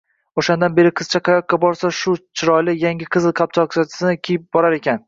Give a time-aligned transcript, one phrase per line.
[0.41, 4.99] Oʻshandan beri qizcha qayoqqa borsa, shu chiroyli, yangi qizil qalpoqchasini kiyib borar ekan